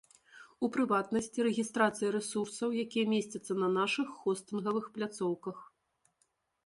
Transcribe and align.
У 0.67 0.69
прыватнасці, 0.75 1.43
рэгістрацыя 1.47 2.09
рэсурсаў, 2.15 2.73
якія 2.85 3.05
месцяцца 3.15 3.51
на 3.65 3.69
нашых 3.77 4.07
хостынгавых 4.23 4.85
пляцоўках. 4.97 5.57